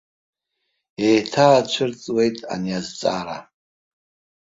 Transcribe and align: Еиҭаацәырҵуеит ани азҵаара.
Еиҭаацәырҵуеит 1.07 2.37
ани 2.53 2.73
азҵаара. 2.79 3.37